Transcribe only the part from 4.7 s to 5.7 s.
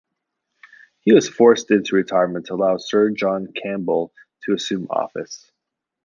office.